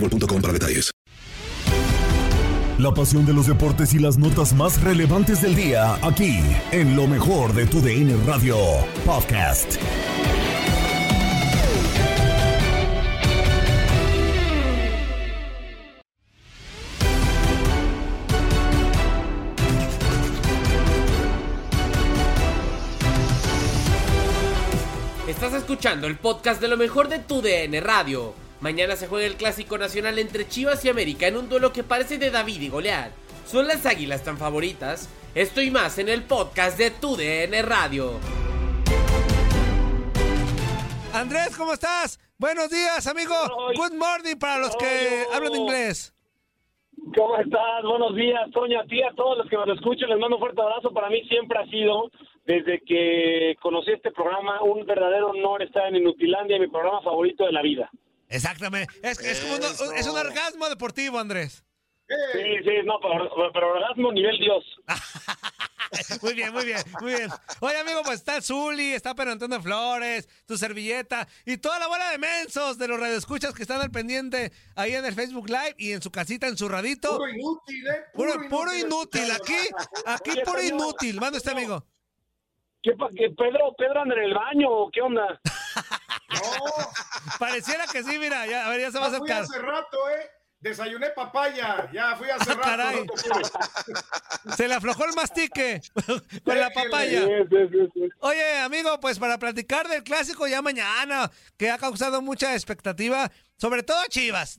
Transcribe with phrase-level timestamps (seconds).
[0.00, 0.90] boostmobile.com para detalles.
[2.78, 6.38] La pasión de los deportes y las notas más relevantes del día, aquí,
[6.70, 8.56] en lo mejor de tu DN Radio
[9.04, 9.76] Podcast.
[25.26, 28.47] Estás escuchando el podcast de lo mejor de tu DN Radio.
[28.60, 32.18] Mañana se juega el clásico nacional entre Chivas y América en un duelo que parece
[32.18, 33.12] de David y Goliat.
[33.46, 35.08] ¿Son las águilas tan favoritas?
[35.36, 38.14] Esto y más en el podcast de tu DN Radio.
[41.14, 42.18] Andrés, ¿cómo estás?
[42.36, 43.34] Buenos días, amigo.
[43.76, 46.12] Good morning para los que hablan inglés.
[47.16, 47.84] ¿Cómo estás?
[47.84, 50.60] Buenos días, Toño, a ti, a todos los que me escuchan, les mando un fuerte
[50.60, 50.90] abrazo.
[50.92, 52.10] Para mí siempre ha sido,
[52.44, 57.52] desde que conocí este programa, un verdadero honor estar en Inutilandia, mi programa favorito de
[57.52, 57.88] la vida.
[58.28, 58.92] Exactamente.
[59.02, 61.64] Es, es como un, es un orgasmo deportivo, Andrés.
[62.08, 64.64] Sí, sí, no, pero, pero orgasmo nivel Dios.
[66.22, 67.30] Muy bien, muy bien, muy bien.
[67.60, 71.86] Oye, amigo, pues está el Zuli, está Pedro Antonio Flores, tu servilleta y toda la
[71.86, 75.74] bola de mensos de los radioescuchas que están al pendiente ahí en el Facebook Live
[75.78, 77.16] y en su casita encerradito.
[77.16, 78.04] Puro inútil, ¿eh?
[78.12, 79.30] Puro, puro inútil.
[79.30, 79.56] Aquí,
[80.06, 81.16] aquí puro inútil.
[81.20, 81.84] Manda este amigo.
[82.82, 85.40] ¿Qué, qué, Pedro, Pedro anda en el baño o qué onda?
[87.38, 89.42] Pareciera que sí, mira, ya, a ver, ya se va a acercar.
[89.42, 90.30] hace rato, ¿eh?
[90.60, 91.88] Desayuné papaya.
[91.92, 92.60] Ya fui hace Ah, rato.
[92.62, 93.06] caray.
[94.56, 95.80] Se le aflojó el mastique
[96.44, 97.22] con la papaya.
[98.20, 103.84] Oye, amigo, pues para platicar del clásico ya mañana, que ha causado mucha expectativa, sobre
[103.84, 104.58] todo Chivas.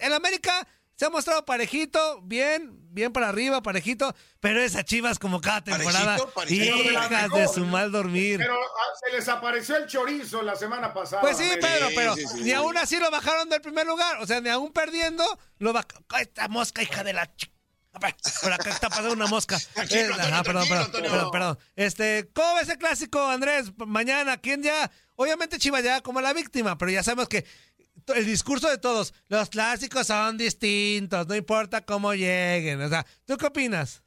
[0.00, 0.66] En América
[1.00, 6.18] se ha mostrado parejito, bien, bien para arriba, parejito, pero esa Chivas como cada temporada,
[6.34, 6.76] Parejito, parejito.
[6.92, 8.36] hijas de su mal dormir.
[8.36, 11.22] Pero ah, se les apareció el chorizo la semana pasada.
[11.22, 11.48] Pues sí.
[11.58, 14.18] Pedro, pero ni aún así lo bajaron del primer lugar.
[14.20, 15.24] O sea, ni aún perdiendo,
[15.58, 16.04] lo bajaron.
[16.20, 17.34] Esta mosca, hija de la...
[17.34, 17.50] ch-
[18.42, 19.58] Por acá está pasando una mosca.
[19.72, 21.10] Tranquilo, Eh, Antonio, ajá, perdón, perdón, Antonio.
[21.10, 21.58] perdón, perdón.
[21.76, 23.72] Este, ¿cómo ves el clásico, Andrés?
[23.86, 24.90] Mañana, ¿quién ya?
[25.16, 27.46] Obviamente Chivas ya como la víctima, pero ya sabemos que
[28.14, 32.80] el discurso de todos, los clásicos son distintos, no importa cómo lleguen.
[32.82, 34.02] O sea, ¿tú qué opinas?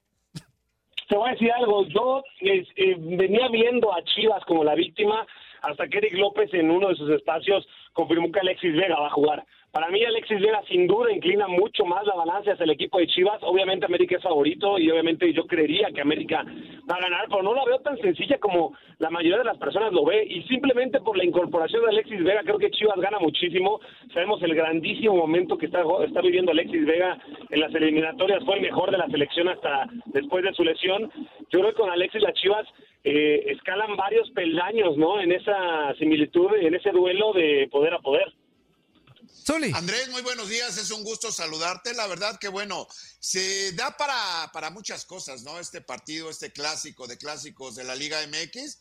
[1.10, 2.66] Te voy a decir algo, yo eh,
[2.98, 5.28] venía viendo a Chivas como la víctima
[5.62, 9.12] hasta que Eric López en uno de sus espacios confirmó que Alexis Vega va a
[9.12, 9.46] jugar.
[9.74, 13.08] Para mí Alexis Vega sin duda inclina mucho más la balanza hacia el equipo de
[13.08, 13.42] Chivas.
[13.42, 16.46] Obviamente América es favorito y obviamente yo creería que América
[16.88, 19.92] va a ganar, pero no la veo tan sencilla como la mayoría de las personas
[19.92, 20.28] lo ve.
[20.30, 23.80] Y simplemente por la incorporación de Alexis Vega creo que Chivas gana muchísimo.
[24.14, 27.18] Sabemos el grandísimo momento que está, está viviendo Alexis Vega
[27.50, 28.46] en las eliminatorias.
[28.46, 31.10] Fue el mejor de la selección hasta después de su lesión.
[31.50, 32.68] Yo creo que con Alexis las Chivas
[33.04, 35.20] eh, escalan varios peldaños, ¿no?
[35.20, 38.32] En esa similitud, en ese duelo de poder a poder.
[39.74, 41.94] Andrés, muy buenos días, es un gusto saludarte.
[41.94, 42.88] La verdad que bueno,
[43.20, 45.60] se da para, para muchas cosas, ¿no?
[45.60, 48.78] Este partido, este clásico de clásicos de la Liga MX,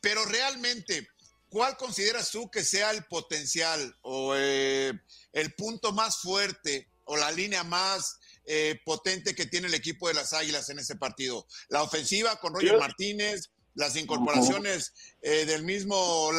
[0.00, 1.08] pero realmente,
[1.48, 4.92] ¿cuál consideras tú que sea el potencial o eh,
[5.32, 10.14] el punto más fuerte o la línea más eh, potente que tiene el equipo de
[10.14, 11.46] las Águilas en este partido?
[11.68, 16.30] La ofensiva con Roger Martínez, las incorporaciones eh, del mismo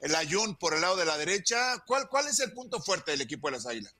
[0.00, 1.56] Layun por el lado de la derecha.
[1.86, 3.94] ¿Cuál, ¿Cuál es el punto fuerte del equipo de las Águilas?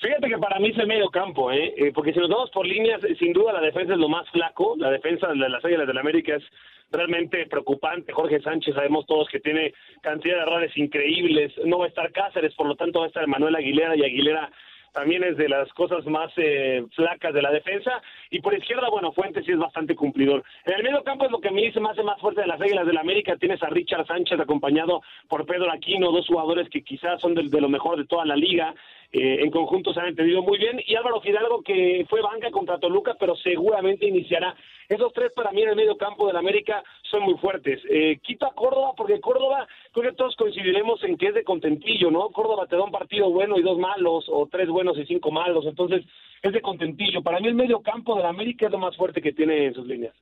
[0.00, 1.74] Fíjate que para mí es el medio campo, ¿eh?
[1.76, 1.92] ¿eh?
[1.92, 4.76] porque si nos vamos por líneas, sin duda la defensa es lo más flaco.
[4.76, 6.44] La defensa de las Águilas del la América es
[6.92, 8.12] realmente preocupante.
[8.12, 11.52] Jorge Sánchez, sabemos todos que tiene cantidad de errores increíbles.
[11.64, 14.52] No va a estar Cáceres, por lo tanto va a estar Manuel Aguilera y Aguilera
[14.92, 18.02] también es de las cosas más eh, flacas de la defensa.
[18.30, 20.44] Y por izquierda, bueno, Fuentes sí es bastante cumplidor.
[20.64, 22.46] En el medio campo es lo que a mí se me hace más fuerte de
[22.46, 23.36] las Águilas del la América.
[23.36, 27.68] Tienes a Richard Sánchez acompañado por Pedro Aquino, dos jugadores que quizás son de lo
[27.68, 28.74] mejor de toda la liga.
[29.10, 30.80] Eh, en conjunto se han entendido muy bien.
[30.86, 34.54] Y Álvaro Fidalgo, que fue banca contra Toluca, pero seguramente iniciará.
[34.88, 37.80] Esos tres para mí en el medio campo del América son muy fuertes.
[37.88, 42.10] Eh, quito a Córdoba, porque Córdoba, creo que todos coincidiremos en que es de contentillo,
[42.10, 42.28] ¿no?
[42.30, 45.64] Córdoba te da un partido bueno y dos malos, o tres buenos y cinco malos,
[45.66, 46.04] entonces
[46.42, 47.22] es de contentillo.
[47.22, 49.86] Para mí el medio campo del América es lo más fuerte que tiene en sus
[49.86, 50.14] líneas.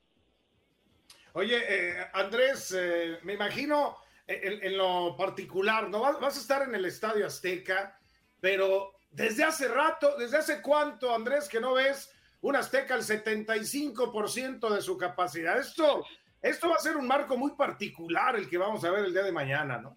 [1.33, 3.97] Oye, eh, Andrés, eh, me imagino
[4.27, 6.01] en, lo particular, ¿no?
[6.01, 7.97] vas a estar en el Estadio Azteca
[8.41, 12.13] pero desde hace rato, desde hace cuánto, Andrés, que no ves
[12.43, 15.59] un Azteca al 75% de su capacidad.
[15.59, 16.05] Esto,
[16.43, 19.23] esto va a ser un marco muy particular el que vamos a ver el día
[19.23, 19.97] de mañana, ¿no?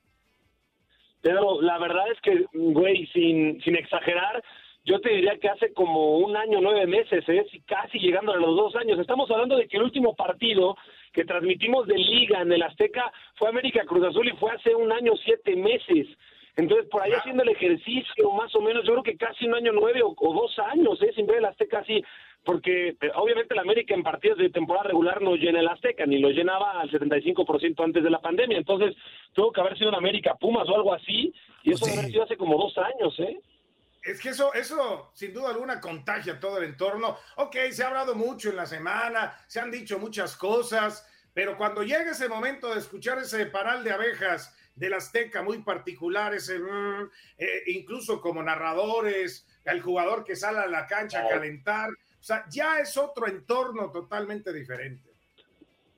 [1.22, 4.42] Pero la verdad es que, güey, sin, sin exagerar,
[4.86, 7.46] yo te diría que hace como un año, nueve meses, ¿eh?
[7.68, 8.98] casi llegando a los dos años.
[8.98, 10.78] Estamos hablando de que el último partido
[11.14, 14.92] que transmitimos de liga en el Azteca fue América Cruz Azul y fue hace un
[14.92, 16.08] año, siete meses.
[16.56, 19.72] Entonces, por ahí haciendo el ejercicio, más o menos, yo creo que casi un año
[19.72, 21.12] nueve o, dos años, ¿eh?
[21.16, 22.04] sin ver el Azteca así,
[22.44, 26.19] porque eh, obviamente el América en partidos de temporada regular no llena el Azteca, ni
[26.19, 28.57] lo llenaba al 75% antes de la pandemia.
[28.57, 28.96] Entonces,
[29.34, 32.38] tuvo que haber sido en América Pumas o algo así, y eso ha sido hace
[32.38, 33.40] como dos años, ¿eh?
[34.02, 37.18] Es que eso, eso, sin duda alguna, contagia todo el entorno.
[37.36, 41.84] Ok, se ha hablado mucho en la semana, se han dicho muchas cosas, pero cuando
[41.84, 47.10] llega ese momento de escuchar ese paral de abejas del Azteca muy particular, ese, mm,
[47.38, 52.46] eh, incluso como narradores, el jugador que sale a la cancha a calentar, o sea,
[52.50, 55.10] ya es otro entorno totalmente diferente.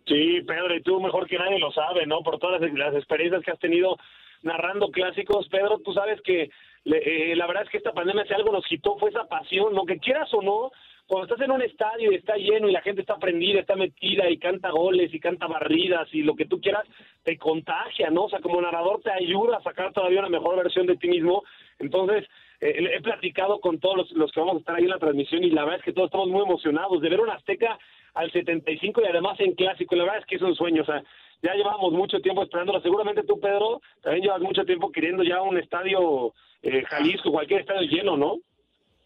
[0.07, 2.21] Sí, Pedro, y tú mejor que nadie lo sabe, ¿no?
[2.21, 3.97] Por todas las, experiencias que has tenido
[4.41, 6.49] narrando clásicos, Pedro, tú sabes que
[6.85, 9.85] eh, la verdad es que esta pandemia si algo nos quitó fue esa pasión, lo
[9.85, 10.71] que quieras o no,
[11.11, 14.29] cuando estás en un estadio y está lleno y la gente está prendida, está metida
[14.29, 16.87] y canta goles y canta barridas y lo que tú quieras,
[17.23, 18.23] te contagia, ¿no?
[18.23, 21.43] O sea, como narrador te ayuda a sacar todavía una mejor versión de ti mismo.
[21.79, 22.25] Entonces,
[22.61, 25.49] eh, he platicado con todos los, que vamos a estar ahí en la transmisión y
[25.49, 27.77] la verdad es que todos estamos muy emocionados de ver una Azteca
[28.13, 29.97] al 75 y además en clásico.
[29.97, 31.03] La verdad es que es un sueño, o sea,
[31.43, 32.79] ya llevamos mucho tiempo esperándolo.
[32.79, 36.31] Seguramente tú, Pedro, también llevas mucho tiempo queriendo ya un estadio
[36.61, 38.37] eh, Jalisco, cualquier estadio lleno, ¿no?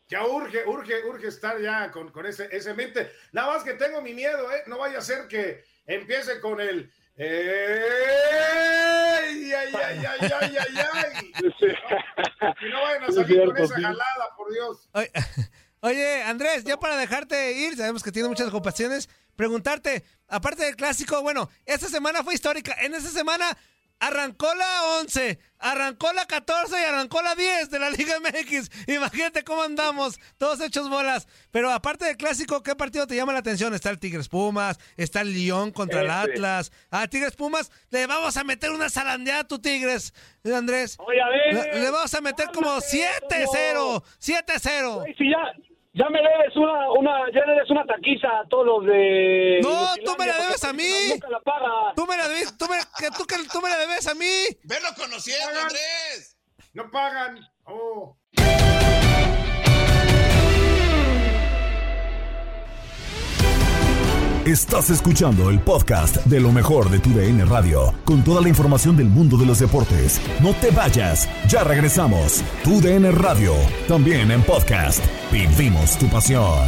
[0.07, 3.11] Ya urge, urge, urge estar ya con, con ese, ese mente.
[3.31, 4.63] Nada más que tengo mi miedo, ¿eh?
[4.67, 6.91] No vaya a ser que empiece con el.
[7.15, 7.25] ¡Ey!
[9.53, 10.05] ¡Ay, ay, ay,
[10.41, 10.57] ay, ay,
[10.93, 11.31] ay!
[12.61, 14.89] Y no vayan a salir con esa jalada, por Dios.
[15.81, 21.21] Oye, Andrés, ya para dejarte ir, sabemos que tiene muchas ocupaciones, preguntarte, aparte del clásico,
[21.21, 22.75] bueno, esta semana fue histórica.
[22.81, 23.57] En esta semana
[23.99, 28.69] Arrancó la 11, arrancó la 14 y arrancó la 10 de la Liga MX.
[28.87, 31.27] Imagínate cómo andamos, todos hechos bolas.
[31.51, 33.73] Pero aparte del clásico, ¿qué partido te llama la atención?
[33.73, 36.33] Está el Tigres Pumas, está el León contra el este.
[36.33, 36.71] Atlas.
[36.91, 40.97] A Tigres Pumas le vamos a meter una zarandeada a tu Tigres, Andrés.
[40.99, 45.15] Oye, a ver, le, vamos a meter como 7-0, 7-0.
[45.17, 45.37] Si ya,
[45.95, 49.59] ya me debes una, una, ya debes una taquiza a todos los de.
[49.63, 50.83] No, tú me la debes a mí.
[51.09, 51.93] Nunca la paga.
[51.95, 54.43] Tú me la debes, tú me, que tú, que tú me la debes a mí.
[54.63, 56.37] Verlo conociendo, Andrés.
[56.73, 57.39] No pagan.
[57.63, 58.17] Oh.
[64.45, 68.95] Estás escuchando el podcast de lo mejor de tu DN Radio, con toda la información
[68.95, 70.21] del mundo de los deportes.
[70.39, 72.43] No te vayas, ya regresamos.
[72.63, 73.55] Tu DN Radio,
[73.87, 75.03] también en podcast.
[75.31, 76.67] Vivimos tu pasión.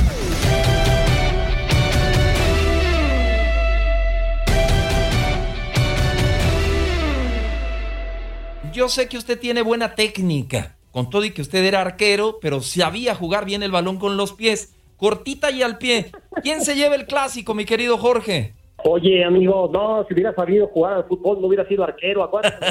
[8.74, 12.64] Yo sé que usted tiene buena técnica, con todo y que usted era arquero, pero
[12.64, 16.12] sabía jugar bien el balón con los pies cortita y al pie.
[16.42, 18.54] ¿Quién se lleva el clásico, mi querido Jorge?
[18.84, 22.66] Oye, amigo, no, si hubiera sabido jugar al fútbol, no hubiera sido arquero, acuérdate.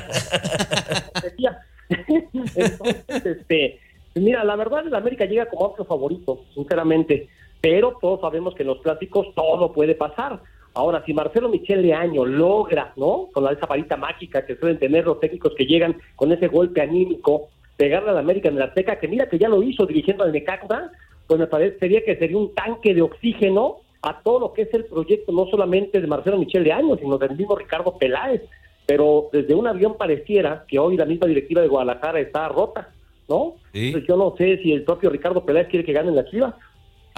[1.89, 3.81] Entonces, este,
[4.15, 7.29] mira, la verdad, el América llega como otro favorito, sinceramente,
[7.61, 10.41] pero todos sabemos que en los clásicos todo puede pasar.
[10.75, 13.29] Ahora, si Marcelo Michel de Año logra, ¿no?
[13.33, 17.49] Con esa varita mágica que suelen tener los técnicos que llegan con ese golpe anímico,
[17.77, 20.33] pegarle a la América en el Azteca, que mira que ya lo hizo dirigiendo al
[20.33, 20.93] Necaxa,
[21.27, 24.85] pues me parecería que sería un tanque de oxígeno a todo lo que es el
[24.85, 28.43] proyecto, no solamente de Marcelo Michel de Año, sino del mismo Ricardo Peláez.
[28.87, 32.91] Pero desde un avión pareciera que hoy la misma directiva de Guadalajara está rota,
[33.29, 33.55] ¿no?
[33.73, 36.55] Entonces yo no sé si el propio Ricardo Peláez quiere que ganen la Chivas.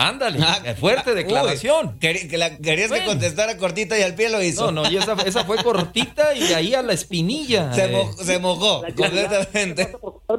[0.00, 0.38] Ándale,
[0.76, 1.98] fuerte declaración.
[1.98, 4.70] Querías que contestara cortita y al pie lo hizo.
[4.70, 7.72] No, no, y esa, esa fue cortita y de ahí a la espinilla.
[7.74, 7.88] Se, eh.
[7.88, 9.90] mo- se mojó completamente.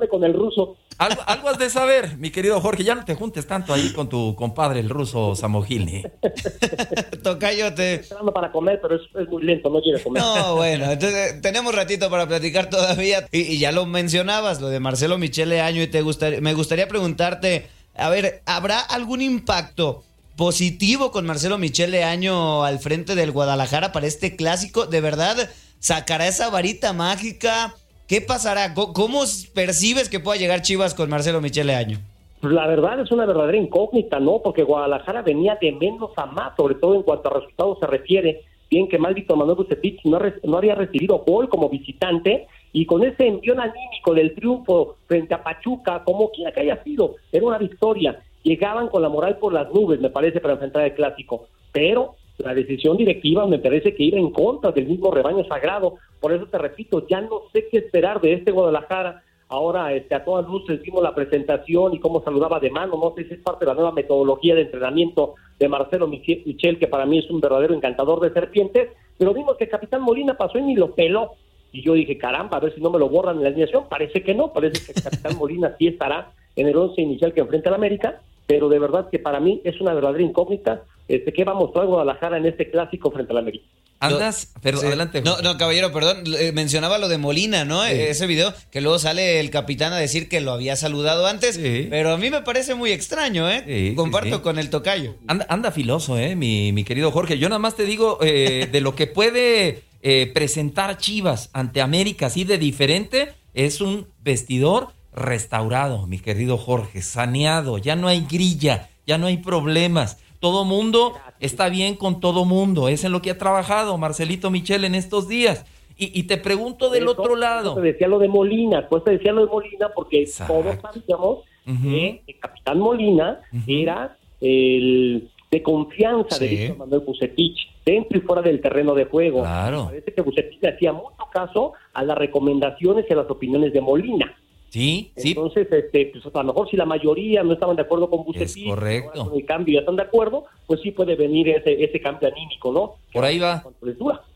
[0.10, 0.78] con el ruso.
[0.98, 2.86] Algo, algo has de saber, mi querido Jorge.
[2.86, 6.04] Ya no te juntes tanto ahí con tu compadre, el ruso Samogilny.
[7.24, 7.96] Tocayo, te...
[7.96, 10.22] Esperando para comer, pero es, es muy lento, no quiere comer.
[10.24, 13.28] No, bueno, entonces tenemos ratito para platicar todavía.
[13.32, 16.88] Y, y ya lo mencionabas, lo de Marcelo Michele Año, y te gustaría, me gustaría
[16.88, 17.68] preguntarte,
[18.00, 20.04] a ver, ¿habrá algún impacto
[20.38, 24.86] positivo con Marcelo Michele Año al frente del Guadalajara para este clásico?
[24.86, 27.76] ¿De verdad sacará esa varita mágica?
[28.08, 28.74] ¿Qué pasará?
[28.74, 32.00] ¿Cómo, percibes que pueda llegar Chivas con Marcelo Michele Año?
[32.42, 34.40] Pues la verdad es una verdadera incógnita, ¿no?
[34.42, 38.42] Porque Guadalajara venía de menos a más, sobre todo en cuanto a resultados se refiere.
[38.70, 43.04] Bien que mal Víctor Manuel Bucetich no, no había recibido gol como visitante y con
[43.04, 47.58] ese envión anímico del triunfo frente a Pachuca, como quiera que haya sido, era una
[47.58, 48.22] victoria.
[48.44, 51.48] Llegaban con la moral por las nubes, me parece, para enfrentar el clásico.
[51.72, 55.96] Pero la decisión directiva me parece que iba en contra del mismo rebaño sagrado.
[56.20, 59.24] Por eso te repito, ya no sé qué esperar de este Guadalajara.
[59.50, 62.98] Ahora, este, a todas luces vimos la presentación y cómo saludaba de mano.
[63.02, 66.88] No sé si es parte de la nueva metodología de entrenamiento de Marcelo Michel, que
[66.88, 68.90] para mí es un verdadero encantador de serpientes.
[69.18, 71.32] Pero vimos que capitán Molina pasó y ni lo peló.
[71.72, 73.84] Y yo dije, caramba, a ver si no me lo borran en la alineación.
[73.90, 77.42] Parece que no, parece que el capitán Molina sí estará en el once inicial que
[77.42, 78.22] enfrenta al América.
[78.48, 81.86] Pero de verdad que para mí es una verdadera incógnita este, qué va a mostrar
[81.88, 83.66] Guadalajara en este clásico frente al América.
[84.02, 84.86] Andas, pero Sí.
[84.88, 85.22] adelante.
[85.22, 86.24] No, no, caballero, perdón.
[86.40, 87.84] eh, mencionaba lo de Molina, ¿no?
[87.86, 91.60] Ese video que luego sale el capitán a decir que lo había saludado antes.
[91.90, 93.64] Pero a mí me parece muy extraño, ¿eh?
[93.68, 94.42] Sí, sí, Comparto sí.
[94.42, 95.16] con el tocayo.
[95.28, 97.38] Anda, anda filoso, eh, mi, mi querido Jorge.
[97.40, 102.28] Yo nada más te digo eh, de lo que puede eh, presentar Chivas ante América
[102.28, 103.34] así de diferente.
[103.54, 107.78] Es un vestidor restaurado, mi querido Jorge, saneado.
[107.78, 110.22] Ya no hay grilla, ya no hay problemas.
[110.40, 112.88] Todo mundo está bien con todo mundo.
[112.88, 115.66] Es en lo que ha trabajado Marcelito Michel en estos días.
[115.98, 117.76] Y, y te pregunto del otro Te lado.
[117.76, 122.40] decía lo de Molina, pues te decía lo de Molina porque todos sabíamos que el
[122.40, 126.48] capitán Molina era el de confianza de.
[126.48, 127.58] Víctor Manuel Bucetich
[127.92, 129.42] dentro y fuera del terreno de juego.
[129.42, 129.86] Claro.
[129.86, 133.82] Parece que Bucetich le hacía mucho caso a las recomendaciones y a las opiniones de
[133.82, 134.36] Molina.
[134.70, 135.30] Sí, sí.
[135.30, 138.68] Entonces, este, pues, a lo mejor si la mayoría no estaban de acuerdo con Bucetich,
[138.68, 139.26] correcto.
[139.26, 142.72] con el cambio ya están de acuerdo, pues sí puede venir ese, ese cambio anímico,
[142.72, 142.96] ¿no?
[143.12, 143.64] Por ahí va.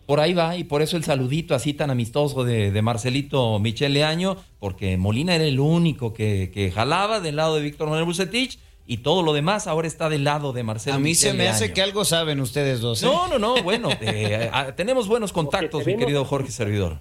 [0.05, 4.03] Por ahí va, y por eso el saludito así tan amistoso de, de Marcelito Michele
[4.03, 8.59] Año, porque Molina era el único que, que jalaba del lado de Víctor Manuel Bucetich,
[8.85, 11.65] y todo lo demás ahora está del lado de Marcelo A mí se me hace
[11.65, 11.73] Año.
[11.73, 13.01] que algo saben ustedes dos.
[13.03, 13.05] ¿eh?
[13.05, 16.99] No, no, no, bueno, eh, tenemos buenos contactos, mi querido Jorge Servidor.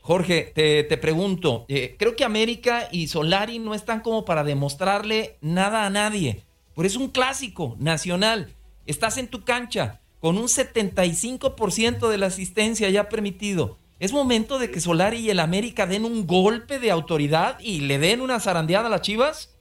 [0.00, 5.36] Jorge, te, te pregunto, eh, creo que América y Solari no están como para demostrarle
[5.40, 6.42] nada a nadie,
[6.74, 8.54] pero es un clásico nacional.
[8.86, 13.78] Estás en tu cancha con un 75% de la asistencia ya permitido.
[14.00, 17.98] Es momento de que Solari y el América den un golpe de autoridad y le
[17.98, 19.57] den una zarandeada a las Chivas.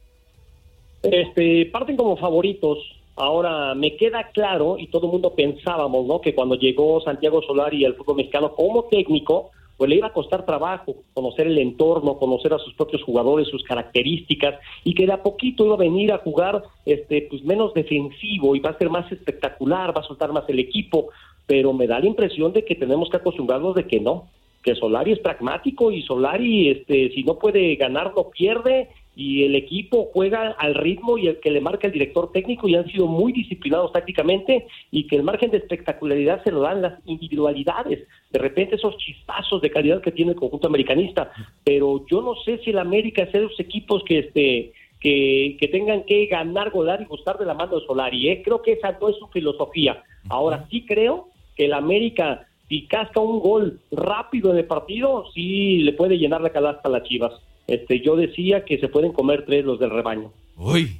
[1.03, 2.79] Este, parten como favoritos.
[3.15, 6.21] Ahora, me queda claro, y todo el mundo pensábamos, ¿no?
[6.21, 10.45] Que cuando llegó Santiago Solari al fútbol mexicano como técnico, pues le iba a costar
[10.45, 15.23] trabajo conocer el entorno, conocer a sus propios jugadores, sus características, y que de a
[15.23, 19.11] poquito iba a venir a jugar este, pues menos defensivo y va a ser más
[19.11, 21.09] espectacular, va a soltar más el equipo,
[21.45, 24.27] pero me da la impresión de que tenemos que acostumbrarnos de que no,
[24.63, 29.55] que Solari es pragmático y Solari, este, si no puede ganar, no pierde y el
[29.55, 33.07] equipo juega al ritmo y el que le marca el director técnico y han sido
[33.07, 38.39] muy disciplinados tácticamente y que el margen de espectacularidad se lo dan las individualidades, de
[38.39, 41.31] repente esos chispazos de calidad que tiene el conjunto americanista,
[41.63, 45.67] pero yo no sé si el América es de los equipos que este que, que
[45.67, 48.43] tengan que ganar, golar y gustar de la mano de Solari, ¿eh?
[48.45, 50.03] creo que esa no es su filosofía.
[50.29, 55.77] Ahora sí creo que el América si casca un gol rápido en el partido, sí
[55.79, 57.33] le puede llenar la calasta a las Chivas.
[57.67, 60.31] Este, yo decía que se pueden comer tres los del rebaño.
[60.55, 61.00] Uy.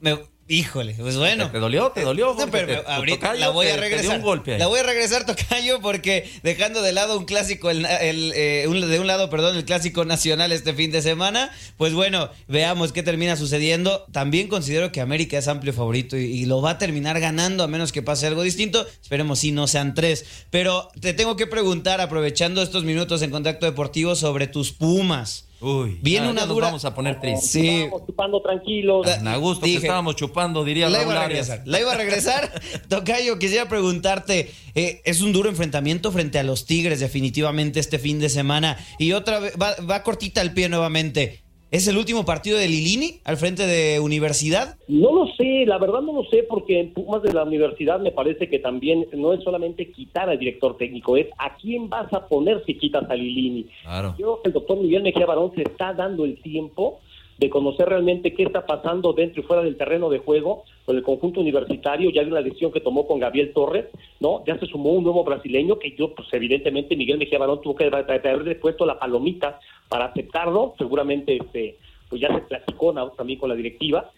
[0.00, 1.50] Me- híjole, pues bueno.
[1.50, 1.90] ¿Te dolió?
[1.90, 2.26] ¿Te dolió?
[2.26, 2.50] No, Jorge?
[2.50, 4.16] pero ¿Te- ahorita tocayo la voy a te regresar.
[4.18, 4.58] un golpe?
[4.58, 8.80] La voy a regresar, Tocayo, porque dejando de lado un clásico, el, el, eh, un-
[8.90, 13.02] de un lado, perdón, el clásico nacional este fin de semana, pues bueno, veamos qué
[13.02, 14.06] termina sucediendo.
[14.12, 17.68] También considero que América es amplio favorito y, y lo va a terminar ganando a
[17.68, 18.86] menos que pase algo distinto.
[19.02, 20.24] Esperemos si no sean tres.
[20.50, 25.43] Pero te tengo que preguntar, aprovechando estos minutos en contacto deportivo, sobre tus Pumas.
[25.64, 27.50] Uy, Viene ya- una ya nos vamos a poner tristes.
[27.50, 27.68] Sí.
[27.68, 29.06] Estábamos chupando tranquilos.
[29.06, 31.62] Tan a gusto que Dije, estábamos chupando, diría La iba a regresar.
[31.64, 32.52] La iba a regresar.
[32.88, 38.18] Tocayo, quisiera preguntarte, eh, es un duro enfrentamiento frente a los Tigres definitivamente este fin
[38.20, 38.76] de semana.
[38.98, 41.43] Y otra vez, va, va cortita el pie nuevamente.
[41.74, 44.76] ¿Es el último partido de Lilini al frente de Universidad?
[44.86, 48.12] No lo sé, la verdad no lo sé, porque en Pumas de la universidad me
[48.12, 52.28] parece que también no es solamente quitar al director técnico, es a quién vas a
[52.28, 53.66] poner si quitas a Lilini.
[53.82, 54.10] Claro.
[54.10, 57.00] Yo creo que el doctor Miguel Mejía Barón se está dando el tiempo
[57.38, 61.02] de conocer realmente qué está pasando dentro y fuera del terreno de juego con el
[61.02, 63.86] conjunto universitario, ya de una decisión que tomó con Gabriel Torres,
[64.20, 64.44] ¿no?
[64.46, 67.84] Ya se sumó un nuevo brasileño que yo, pues evidentemente Miguel Mejía Barón tuvo que
[67.84, 73.56] haberle puesto la palomita para aceptarlo, seguramente este, pues ya se platicó también con la
[73.56, 74.10] directiva,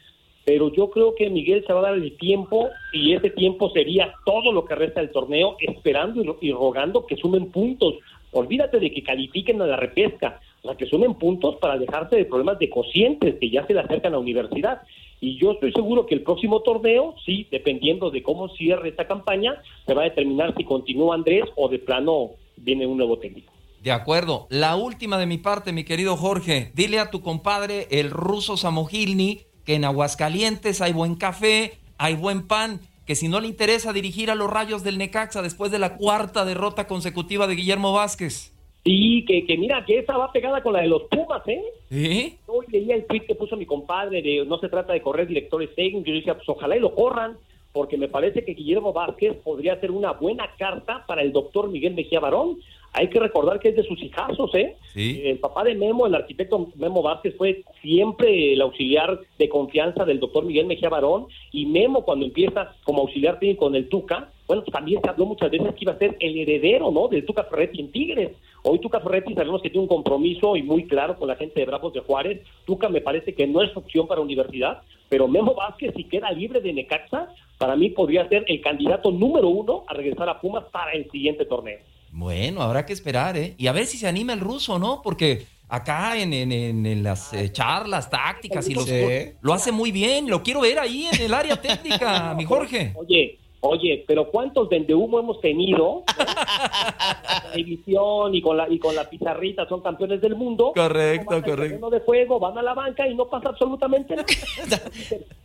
[0.46, 4.14] pero yo creo que Miguel se va a dar el tiempo y ese tiempo sería
[4.24, 7.94] todo lo que resta del torneo, esperando y rogando que sumen puntos.
[8.36, 12.26] Olvídate de que califiquen a la repesca, o sea, que sumen puntos para dejarse de
[12.26, 14.82] problemas de cocientes que ya se le acercan a la universidad.
[15.20, 19.62] Y yo estoy seguro que el próximo torneo, sí, dependiendo de cómo cierre esta campaña,
[19.86, 23.54] se va a determinar si continúa Andrés o de plano viene un nuevo técnico.
[23.82, 24.46] De acuerdo.
[24.50, 26.72] La última de mi parte, mi querido Jorge.
[26.74, 32.46] Dile a tu compadre, el ruso Samogilny, que en Aguascalientes hay buen café, hay buen
[32.46, 35.96] pan, que si no le interesa dirigir a los rayos del Necaxa después de la
[35.96, 38.52] cuarta derrota consecutiva de Guillermo Vázquez.
[38.84, 42.36] Sí, que, que mira, que esa va pegada con la de los Pumas, ¿eh?
[42.46, 45.74] Hoy leía el tweet que puso mi compadre de no se trata de correr directores
[45.74, 46.06] técnicos.
[46.06, 47.36] Yo decía, pues ojalá y lo corran,
[47.72, 51.94] porque me parece que Guillermo Vázquez podría ser una buena carta para el doctor Miguel
[51.94, 52.58] Mejía Barón.
[52.92, 54.76] Hay que recordar que es de sus hijazos, ¿eh?
[54.94, 55.20] Sí.
[55.24, 60.20] El papá de Memo, el arquitecto Memo Vázquez, fue siempre el auxiliar de confianza del
[60.20, 61.26] doctor Miguel Mejía Barón.
[61.52, 65.26] Y Memo, cuando empieza como auxiliar técnico en el Tuca, bueno, pues también se habló
[65.26, 67.08] muchas veces que iba a ser el heredero, ¿no?
[67.08, 68.32] Del Tuca Ferretti en Tigres.
[68.62, 71.66] Hoy Tuca Ferretti sabemos que tiene un compromiso y muy claro con la gente de
[71.66, 72.42] Bravos de Juárez.
[72.64, 76.60] Tuca me parece que no es opción para universidad, pero Memo Vázquez, si queda libre
[76.60, 80.92] de Necaxa, para mí podría ser el candidato número uno a regresar a Pumas para
[80.92, 81.78] el siguiente torneo.
[82.18, 83.54] Bueno, habrá que esperar, ¿eh?
[83.58, 85.02] Y a ver si se anima el ruso, ¿no?
[85.02, 89.32] Porque acá en, en- en- en las eh, charlas tácticas y los, Sí.
[89.42, 90.30] lo hace muy bien.
[90.30, 92.92] Lo quiero ver ahí en el área técnica, mi Jorge.
[92.96, 96.04] Oye, oye, pero ¿cuántos humo hemos tenido?
[96.18, 100.72] La televisión y con la y con la pizarrita son campeones del mundo.
[100.74, 101.90] Correcto, correcto.
[101.90, 104.26] de juego, van a la banca y no pasa absolutamente nada.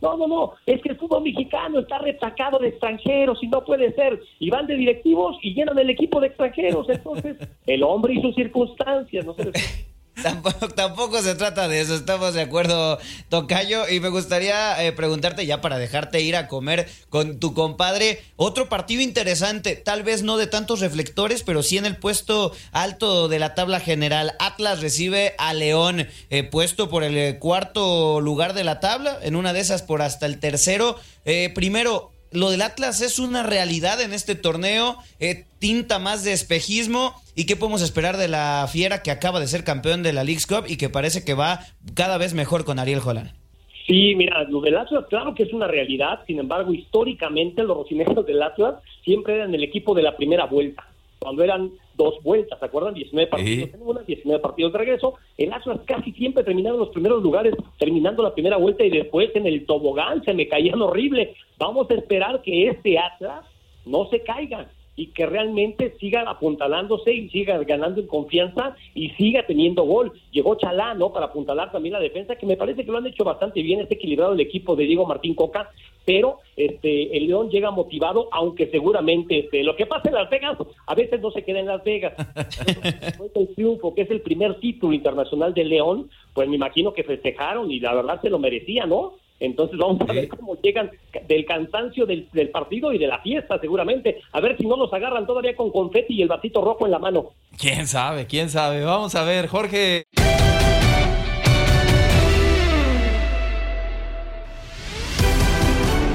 [0.00, 3.92] No, no, no, es que el fútbol mexicano está retacado de extranjeros y no puede
[3.94, 4.20] ser.
[4.40, 6.88] Y van de directivos y llenan el equipo de extranjeros.
[6.88, 9.91] Entonces, el hombre y sus circunstancias, no se les...
[10.20, 12.98] Tampoco, tampoco se trata de eso, estamos de acuerdo,
[13.28, 13.88] Tocayo.
[13.88, 18.68] Y me gustaría eh, preguntarte, ya para dejarte ir a comer con tu compadre, otro
[18.68, 23.38] partido interesante, tal vez no de tantos reflectores, pero sí en el puesto alto de
[23.38, 24.34] la tabla general.
[24.38, 29.52] Atlas recibe a León, eh, puesto por el cuarto lugar de la tabla, en una
[29.52, 30.96] de esas por hasta el tercero.
[31.24, 36.32] Eh, primero, lo del Atlas es una realidad en este torneo, eh, tinta más de
[36.32, 37.14] espejismo.
[37.34, 40.46] ¿Y qué podemos esperar de la fiera que acaba de ser campeón de la League's
[40.46, 41.60] Cup y que parece que va
[41.94, 43.32] cada vez mejor con Ariel Holland?
[43.86, 46.20] Sí, mira, lo del Atlas, claro que es una realidad.
[46.26, 50.86] Sin embargo, históricamente los rocineros del Atlas siempre eran el equipo de la primera vuelta.
[51.22, 52.94] Cuando eran dos vueltas, ¿se acuerdan?
[52.94, 55.14] 19 partidos en una, 19 partidos de regreso.
[55.38, 59.30] El Atlas casi siempre terminaba en los primeros lugares, terminando la primera vuelta y después
[59.34, 61.34] en el tobogán se me caían horrible.
[61.58, 63.44] Vamos a esperar que este Atlas
[63.86, 69.46] no se caiga y que realmente siga apuntalándose y siga ganando en confianza y siga
[69.46, 70.12] teniendo gol.
[70.32, 71.12] Llegó Chalá, ¿no?
[71.12, 73.94] Para apuntalar también la defensa, que me parece que lo han hecho bastante bien, está
[73.94, 75.70] equilibrado el equipo de Diego Martín Coca,
[76.04, 80.58] pero este el León llega motivado, aunque seguramente este, lo que pasa en Las Vegas
[80.86, 82.14] a veces no se queda en Las Vegas.
[83.34, 87.70] Del triunfo, que es el primer título internacional de León, pues me imagino que festejaron
[87.70, 89.14] y la verdad se lo merecía, ¿no?
[89.40, 90.90] Entonces vamos a ver cómo llegan
[91.26, 94.20] del cansancio del, del partido y de la fiesta, seguramente.
[94.30, 97.00] A ver si no los agarran todavía con confeti y el vasito rojo en la
[97.00, 97.30] mano.
[97.58, 98.26] ¿Quién sabe?
[98.26, 98.84] ¿Quién sabe?
[98.84, 100.04] Vamos a ver, Jorge.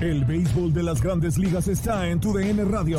[0.00, 2.98] El béisbol de las grandes ligas está en tu DN Radio.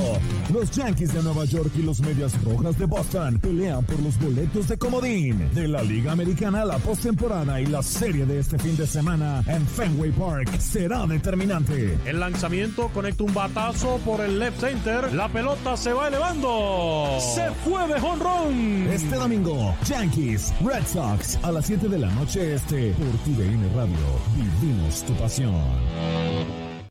[0.51, 4.67] Los Yankees de Nueva York y los Medias Rojas de Boston pelean por los boletos
[4.67, 8.87] de comodín de la Liga Americana la postemporada y la serie de este fin de
[8.87, 11.97] semana en Fenway Park será determinante.
[12.05, 15.13] El lanzamiento conecta un batazo por el left center.
[15.13, 17.19] La pelota se va elevando.
[17.35, 18.87] Se fue de jonrón.
[18.91, 23.67] Este domingo, Yankees, Red Sox a las 7 de la noche este por tu DN
[23.75, 23.97] Radio.
[24.35, 25.53] Vivimos tu pasión.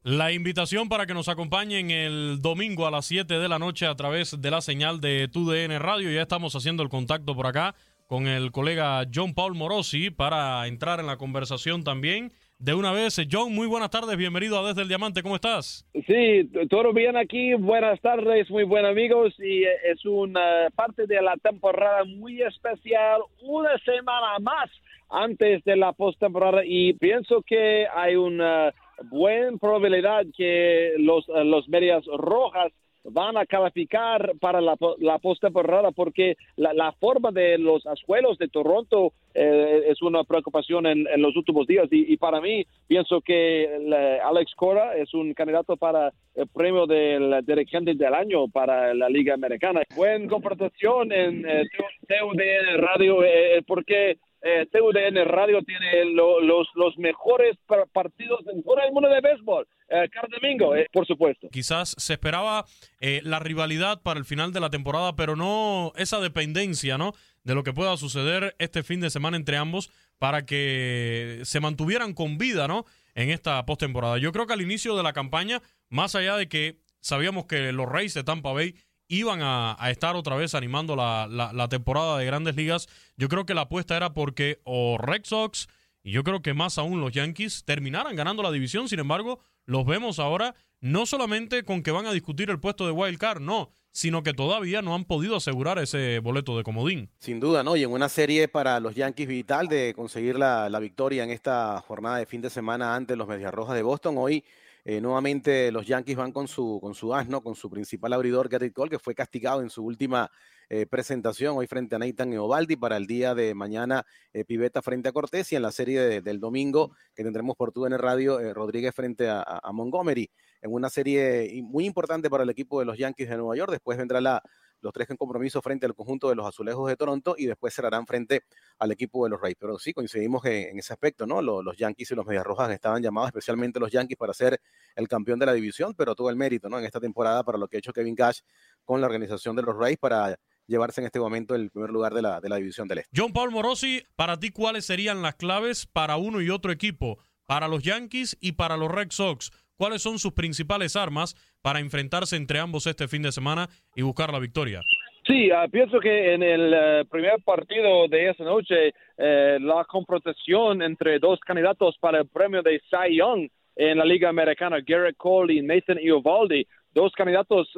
[0.08, 3.96] La invitación para que nos acompañen el domingo a las 7 de la noche a
[3.96, 6.12] través de la señal de TUDN Radio.
[6.12, 7.74] Ya estamos haciendo el contacto por acá
[8.06, 12.30] con el colega John Paul Morosi para entrar en la conversación también.
[12.60, 15.84] De una vez, John, muy buenas tardes, bienvenido a Desde el Diamante, ¿cómo estás?
[16.06, 21.34] Sí, todo bien aquí, buenas tardes, muy buenos amigos, y es una parte de la
[21.38, 24.70] temporada muy especial, una semana más
[25.10, 28.72] antes de la postemporada, y pienso que hay una
[29.04, 32.72] buena probabilidad que los, los medias rojas
[33.04, 38.48] van a calificar para la, la postemporada porque la, la, forma de los azuelos de
[38.48, 44.26] Toronto eh, es una preocupación en, los últimos días y, para mí pienso que la,
[44.26, 49.34] Alex Cora es un candidato para el premio del dirigente del año para la Liga
[49.34, 49.82] Americana.
[49.94, 51.64] Buena comportación en eh,
[52.08, 57.56] TUDN Radio eh, porque eh, TUDN Radio tiene lo, los, mejores
[57.92, 59.66] partidos en todo el mundo de béisbol.
[59.88, 61.48] Eh, cada domingo, eh, por supuesto.
[61.50, 62.64] Quizás se esperaba
[63.00, 67.12] eh, la rivalidad para el final de la temporada, pero no esa dependencia, ¿no?
[67.46, 72.12] De lo que pueda suceder este fin de semana entre ambos para que se mantuvieran
[72.12, 72.84] con vida, ¿no?
[73.14, 74.18] En esta postemporada.
[74.18, 77.88] Yo creo que al inicio de la campaña, más allá de que sabíamos que los
[77.88, 78.74] Reyes de Tampa Bay
[79.06, 83.46] iban a, estar otra vez animando la, la, la, temporada de grandes ligas, yo creo
[83.46, 85.68] que la apuesta era porque o Red Sox
[86.02, 89.86] y yo creo que más aún los Yankees terminaran ganando la división, sin embargo, los
[89.86, 93.70] vemos ahora no solamente con que van a discutir el puesto de wild card, no,
[93.96, 97.08] sino que todavía no han podido asegurar ese boleto de comodín.
[97.18, 97.76] Sin duda, ¿no?
[97.76, 101.80] Y en una serie para los Yankees vital de conseguir la, la victoria en esta
[101.80, 104.16] jornada de fin de semana ante los Medias Rojas de Boston.
[104.18, 104.44] Hoy
[104.84, 108.70] eh, nuevamente los Yankees van con su, con su asno, con su principal abridor, Gary
[108.70, 110.30] Cole, que fue castigado en su última
[110.68, 115.08] eh, presentación hoy frente a Nathan Eovaldi para el día de mañana eh, Piveta frente
[115.08, 118.00] a Cortés y en la serie de, del domingo que tendremos por tu en el
[118.00, 120.28] radio eh, Rodríguez frente a, Montgomery
[120.62, 123.70] en una serie muy importante para el equipo de los Yankees de Nueva York.
[123.70, 124.42] Después vendrá la,
[124.80, 128.06] los tres en compromiso frente al conjunto de los Azulejos de Toronto y después cerrarán
[128.06, 128.42] frente
[128.78, 129.56] al equipo de los Rays.
[129.58, 131.42] Pero sí, coincidimos en, en ese aspecto, ¿no?
[131.42, 134.60] Los, Yankees y los Medias Rojas estaban llamados, especialmente los Yankees, para ser
[134.94, 136.78] el campeón de la división, pero todo el mérito, ¿no?
[136.78, 138.40] En esta temporada para lo que ha hecho Kevin Cash
[138.84, 142.22] con la organización de los Rays para llevarse en este momento el primer lugar de
[142.22, 143.10] la, de la división del Este.
[143.20, 147.18] John Paul Morosi, para ti, ¿cuáles serían las claves para uno y otro equipo?
[147.46, 149.50] Para los Yankees y para los Red Sox.
[149.76, 154.32] ¿Cuáles son sus principales armas para enfrentarse entre ambos este fin de semana y buscar
[154.32, 154.80] la victoria?
[155.26, 160.82] Sí, uh, pienso que en el uh, primer partido de esa noche, uh, la confrontación
[160.82, 165.54] entre dos candidatos para el premio de Cy Young en la Liga Americana, Garrett Cole
[165.54, 167.68] y Nathan Iovaldi, dos candidatos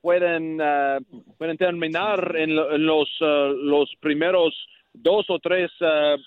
[0.00, 0.98] pueden, uh,
[1.36, 4.54] pueden terminar en, en los, los primeros
[4.92, 5.70] dos o tres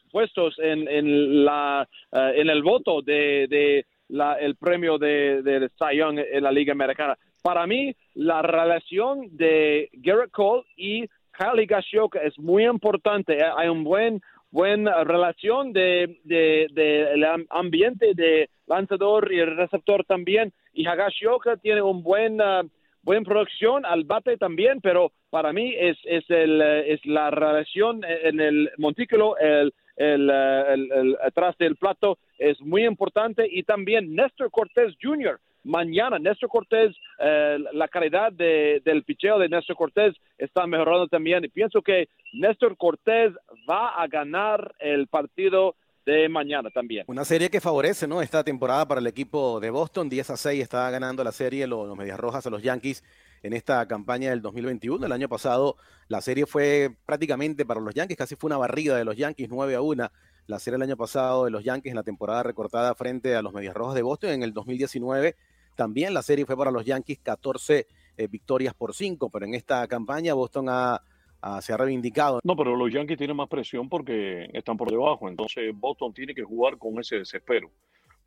[0.10, 5.98] puestos en, en, la, en el voto de, de la, el premio de, de Cy
[5.98, 7.18] Young en la Liga Americana.
[7.42, 13.40] Para mí, la relación de Garrett Cole y Kyle Gashioka es muy importante.
[13.58, 14.22] Hay un buen
[14.52, 20.54] buena relación de, de, de, el ambiente de lanzador y el receptor también.
[20.74, 22.70] Y Hagashioka tiene un buen uh,
[23.02, 28.40] buena producción al bate también, pero para mí es, es, el, es la relación en
[28.40, 34.50] el montículo, el, el, el, el, atrás del plato es muy importante y también Néstor
[34.52, 35.40] Cortés Jr.
[35.64, 41.46] Mañana Néstor Cortés, eh, la calidad de, del picheo de Néstor Cortés está mejorando también
[41.46, 43.34] y pienso que Néstor Cortés
[43.70, 45.76] va a ganar el partido
[46.06, 47.06] de mañana también.
[47.08, 48.22] Una serie que favorece, ¿no?
[48.22, 51.88] Esta temporada para el equipo de Boston, 10 a 6 está ganando la serie los,
[51.88, 53.04] los Medias Rojas a los Yankees
[53.44, 55.06] en esta campaña del 2021.
[55.06, 55.78] El año pasado
[56.08, 59.76] la serie fue prácticamente para los Yankees, casi fue una barrida de los Yankees 9
[59.76, 60.12] a 1.
[60.48, 63.54] La serie el año pasado de los Yankees en la temporada recortada frente a los
[63.54, 65.36] Medias Rojas de Boston en el 2019.
[65.76, 69.88] También la serie fue para los Yankees 14 eh, victorias por 5, pero en esta
[69.88, 71.02] campaña Boston ha
[71.46, 72.40] Uh, se ha reivindicado.
[72.46, 76.44] No, pero los Yankees tienen más presión porque están por debajo, entonces Boston tiene que
[76.44, 77.70] jugar con ese desespero.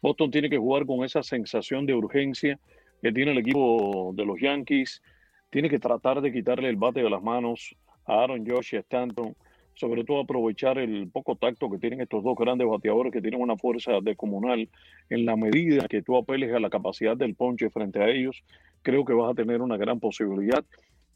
[0.03, 2.59] Boston tiene que jugar con esa sensación de urgencia
[3.03, 5.03] que tiene el equipo de los Yankees.
[5.51, 8.81] Tiene que tratar de quitarle el bate de las manos a Aaron Josh y a
[8.81, 9.35] Stanton
[9.77, 13.57] sobre todo aprovechar el poco tacto que tienen estos dos grandes bateadores que tienen una
[13.57, 14.69] fuerza descomunal.
[15.11, 18.43] En la medida que tú apeles a la capacidad del ponche frente a ellos,
[18.83, 20.65] creo que vas a tener una gran posibilidad.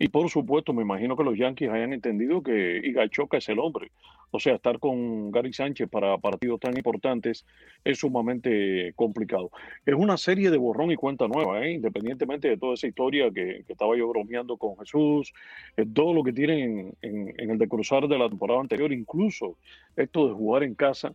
[0.02, 3.92] Y por supuesto, me imagino que los Yankees hayan entendido que Igachoca es el hombre.
[4.30, 7.44] O sea, estar con Gary Sánchez para partidos tan importantes
[7.84, 9.50] es sumamente complicado.
[9.84, 11.72] Es una serie de borrón y cuenta nueva, ¿eh?
[11.72, 15.34] independientemente de toda esa historia que, que estaba yo bromeando con Jesús,
[15.92, 19.58] todo lo que tienen en, en, el de cruzar de la temporada anterior, incluso
[19.96, 21.12] esto de jugar en casa.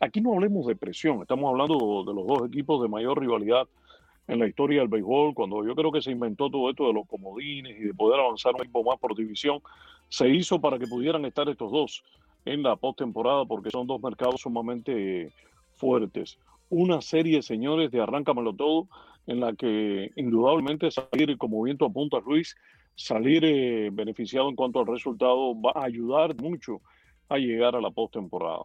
[0.00, 3.68] Aquí no hablemos de presión, estamos hablando de los dos equipos de mayor rivalidad
[4.26, 7.06] en la historia del béisbol, cuando yo creo que se inventó todo esto de los
[7.06, 9.60] comodines y de poder avanzar un equipo más por división,
[10.08, 12.04] se hizo para que pudieran estar estos dos
[12.44, 15.32] en la postemporada, porque son dos mercados sumamente
[15.74, 16.38] fuertes.
[16.70, 18.88] Una serie, señores, de arráncamelo todo,
[19.26, 22.56] en la que indudablemente salir como viento apunta Luis,
[22.94, 26.80] salir eh, beneficiado en cuanto al resultado va a ayudar mucho
[27.28, 28.64] a llegar a la postemporada.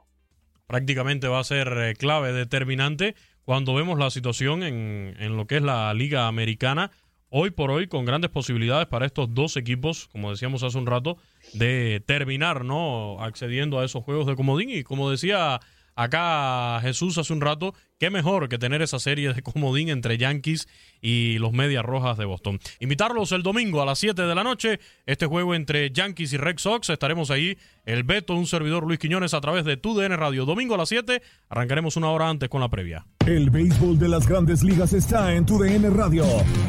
[0.68, 5.58] Prácticamente va a ser eh, clave, determinante, cuando vemos la situación en, en, lo que
[5.58, 6.92] es la Liga Americana,
[7.30, 11.18] hoy por hoy con grandes posibilidades para estos dos equipos, como decíamos hace un rato,
[11.54, 13.22] de terminar, ¿no?
[13.22, 14.70] Accediendo a esos juegos de comodín.
[14.70, 15.60] Y como decía
[15.96, 20.68] acá Jesús hace un rato, qué mejor que tener esa serie de comodín entre Yankees
[21.02, 22.60] y los Medias Rojas de Boston.
[22.80, 26.58] Invitarlos el domingo a las 7 de la noche, este juego entre Yankees y Red
[26.58, 26.90] Sox.
[26.90, 27.58] Estaremos ahí,
[27.90, 30.46] el Beto, un servidor Luis Quiñones a través de TUDN Radio.
[30.46, 33.08] Domingo a las 7, arrancaremos una hora antes con la previa.
[33.26, 36.24] El béisbol de las grandes ligas está en TUDN Radio.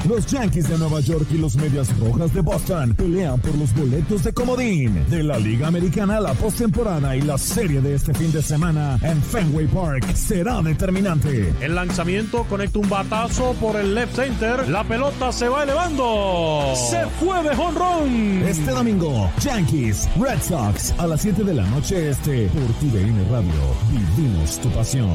[0.08, 4.24] Los Yankees de Nueva York y los Medias Rojas de Boston pelean por los boletos
[4.24, 8.40] de comodín de la Liga Americana, la postemporada y la serie de este fin de
[8.40, 11.52] semana en Fenway Park será determinante.
[11.60, 14.66] El lanzamiento conecta un batazo por el left center.
[14.68, 16.72] La pelota se va elevando.
[16.74, 18.42] Se fue de jonrón.
[18.42, 23.50] Este domingo, Yankees, Red Sox a las 7 de la noche este por TUDN Radio.
[23.90, 25.10] Vivimos tu pasión.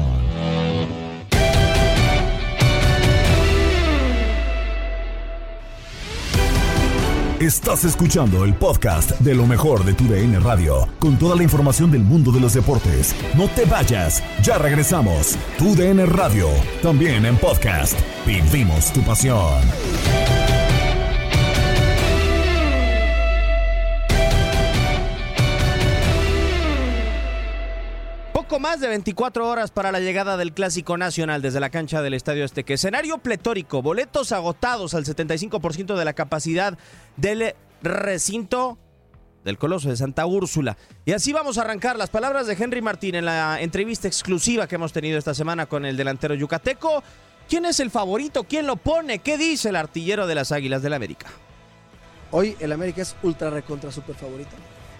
[7.40, 11.90] Estás escuchando el podcast de lo mejor de tu DN Radio, con toda la información
[11.90, 13.14] del mundo de los deportes.
[13.34, 15.38] No te vayas, ya regresamos.
[15.56, 16.48] Tu DN Radio,
[16.82, 17.98] también en podcast.
[18.26, 19.62] Vivimos tu pasión.
[28.60, 32.42] Más de 24 horas para la llegada del Clásico Nacional desde la cancha del Estadio
[32.44, 32.72] Azteca.
[32.72, 36.78] Escenario pletórico, boletos agotados al 75% de la capacidad
[37.16, 38.78] del recinto
[39.44, 40.78] del Coloso de Santa Úrsula.
[41.04, 44.76] Y así vamos a arrancar las palabras de Henry Martín en la entrevista exclusiva que
[44.76, 47.02] hemos tenido esta semana con el delantero yucateco.
[47.48, 48.44] ¿Quién es el favorito?
[48.44, 49.18] ¿Quién lo pone?
[49.18, 51.26] ¿Qué dice el artillero de las Águilas del América?
[52.30, 54.56] Hoy el América es ultra recontra super favorito.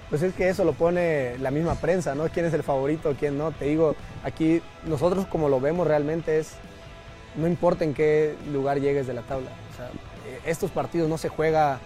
[0.09, 2.29] Pues es que eso lo pone la misma prensa, ¿no?
[2.29, 3.51] ¿Quién es el favorito, quién no?
[3.51, 6.53] Te digo, aquí nosotros como lo vemos realmente es,
[7.37, 9.51] no importa en qué lugar llegues de la tabla.
[9.73, 9.91] O sea,
[10.45, 11.81] estos partidos no se juega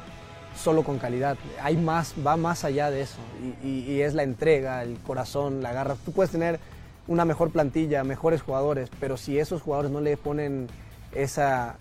[0.54, 3.18] solo con calidad, hay más, va más allá de eso.
[3.64, 5.96] Y, y es la entrega, el corazón, la garra.
[6.04, 6.60] Tú puedes tener
[7.08, 10.68] una mejor plantilla, mejores jugadores, pero si esos jugadores no le ponen
[11.12, 11.76] esa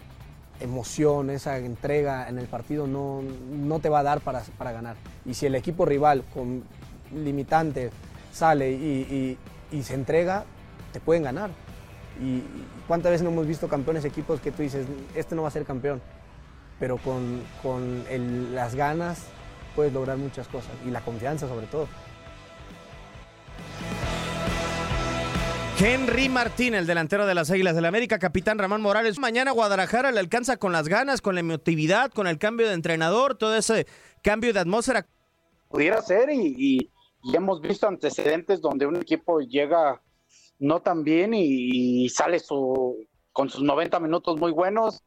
[0.60, 4.96] emoción, esa entrega en el partido no, no te va a dar para, para, ganar.
[5.26, 6.64] Y si el equipo rival con
[7.14, 7.92] limitante
[8.32, 9.38] sale y,
[9.72, 10.46] y, y, se entrega,
[10.92, 11.52] te pueden ganar.
[12.22, 12.44] Y
[12.88, 15.66] cuántas veces no hemos visto campeones equipos que tú dices, este no va a ser
[15.66, 16.02] campeón,
[16.80, 19.24] pero con, con el, las ganas
[19.76, 21.88] puedes lograr muchas cosas y la confianza sobre todo.
[25.82, 29.18] Henry Martín, el delantero de las Águilas del América, capitán Ramón Morales.
[29.18, 33.36] Mañana Guadalajara le alcanza con las ganas, con la emotividad, con el cambio de entrenador,
[33.36, 33.88] todo ese
[34.22, 35.08] cambio de atmósfera.
[35.70, 36.92] Pudiera ser y
[37.34, 40.02] hemos visto antecedentes donde un equipo llega
[40.60, 45.02] no tan bien y, y sale su, con sus 90 minutos muy buenos,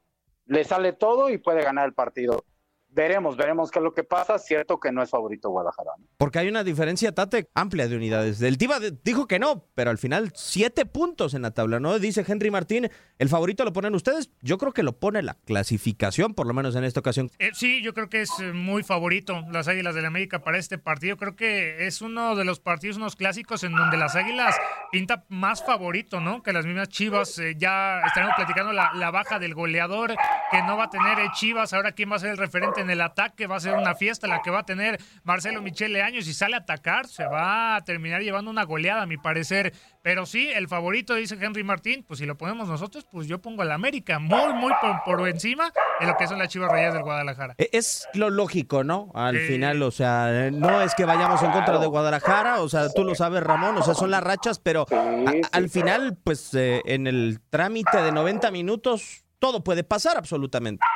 [0.46, 2.46] le sale todo y puede ganar el partido
[2.92, 4.38] veremos, veremos qué es lo que pasa.
[4.38, 5.90] Cierto que no es favorito Guadalajara.
[5.98, 6.06] ¿no?
[6.16, 8.40] Porque hay una diferencia, Tate, amplia de unidades.
[8.42, 11.98] El Tiva dijo que no, pero al final siete puntos en la tabla, ¿no?
[11.98, 14.30] Dice Henry Martín, el favorito lo ponen ustedes.
[14.40, 17.30] Yo creo que lo pone la clasificación, por lo menos en esta ocasión.
[17.38, 20.78] Eh, sí, yo creo que es muy favorito las Águilas del la América para este
[20.78, 21.16] partido.
[21.16, 24.56] Creo que es uno de los partidos, unos clásicos en donde las Águilas
[24.90, 26.42] pinta más favorito, ¿no?
[26.42, 27.38] Que las mismas Chivas.
[27.38, 30.14] Eh, ya estaremos platicando la, la baja del goleador
[30.52, 33.00] que no va a tener Chivas, ahora quién va a ser el referente en el
[33.00, 36.34] ataque, va a ser una fiesta la que va a tener Marcelo Michele Años y
[36.34, 40.48] sale a atacar, se va a terminar llevando una goleada a mi parecer, pero sí,
[40.54, 44.18] el favorito dice Henry Martín, pues si lo ponemos nosotros, pues yo pongo al América,
[44.18, 47.54] muy, muy por, por encima de lo que son las Chivas Rayas del Guadalajara.
[47.58, 49.10] E- Es lo lógico, ¿no?
[49.14, 49.46] Al Eh.
[49.46, 53.14] final, o sea, no es que vayamos en contra de Guadalajara, o sea, tú lo
[53.14, 57.40] sabes, Ramón, o sea, son las rachas, pero a- al final, pues eh, en el
[57.48, 60.86] trámite de 90 minutos, todo puede pasar absolutamente.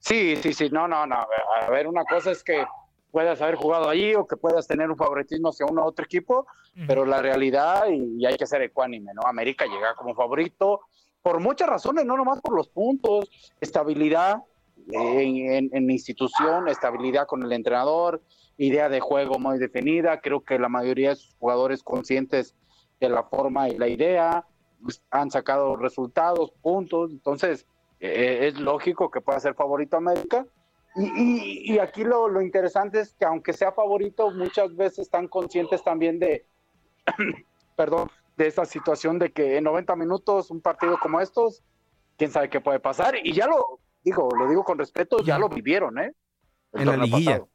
[0.00, 1.24] Sí, sí, sí, no, no, no.
[1.62, 2.66] A ver, una cosa es que
[3.12, 6.48] puedas haber jugado allí o que puedas tener un favoritismo hacia uno u otro equipo,
[6.88, 9.22] pero la realidad, y, y hay que ser ecuánime, ¿no?
[9.22, 10.80] América llega como favorito
[11.22, 13.30] por muchas razones, no nomás por los puntos,
[13.60, 14.42] estabilidad
[14.90, 18.20] en, en, en institución, estabilidad con el entrenador,
[18.56, 22.56] idea de juego muy definida, creo que la mayoría de sus jugadores conscientes
[22.98, 24.44] de la forma y la idea,
[25.10, 27.66] han sacado resultados, puntos, entonces
[28.00, 30.46] eh, es lógico que pueda ser favorito América.
[30.96, 35.28] Y, y- y aquí lo, lo interesante es que aunque sea favorito, muchas veces están
[35.28, 36.46] conscientes también de,
[37.76, 41.62] perdón, de esa situación de que en 90 minutos un partido como estos,
[42.16, 43.14] quién sabe qué puede pasar.
[43.22, 46.12] Y ya lo digo, lo digo con respeto, ya lo vivieron, ¿eh?
[46.72, 47.30] El En la liguilla.
[47.32, 47.48] pasado.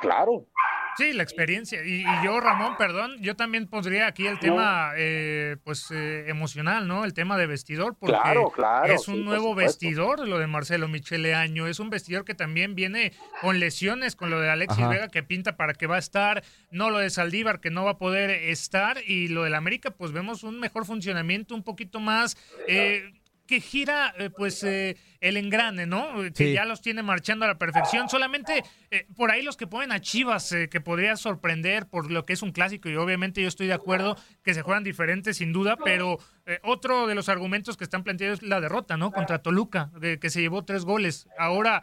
[0.00, 0.46] Claro.
[0.96, 1.82] Sí, la experiencia.
[1.84, 6.86] Y, y yo, Ramón, perdón, yo también pondría aquí el tema, eh, pues, eh, emocional,
[6.86, 7.04] ¿no?
[7.04, 10.88] El tema de vestidor, porque Claro, claro, es un sí, nuevo vestidor lo de Marcelo
[10.88, 11.66] Michele Año.
[11.66, 14.88] Es un vestidor que también viene con lesiones, con lo de Alexis Ajá.
[14.88, 17.92] Vega, que pinta para que va a estar, no lo de Saldívar, que no va
[17.92, 22.36] a poder estar, y lo del América, pues vemos un mejor funcionamiento, un poquito más...
[22.68, 23.12] eh,
[23.52, 26.24] que gira eh, pues eh, el engrane, ¿no?
[26.24, 26.52] Eh, Que Sí.
[26.54, 28.08] ya los tiene marchando a la perfección.
[28.08, 32.24] Solamente eh, por ahí los que ponen a Chivas, eh, que podría sorprender por lo
[32.24, 35.52] que es un clásico, y obviamente yo estoy de acuerdo que se juegan diferentes sin
[35.52, 39.10] duda, pero eh, otro de los argumentos que están planteados es la derrota, ¿no?
[39.12, 41.28] Contra Toluca, de que se llevó tres goles.
[41.38, 41.82] Ahora,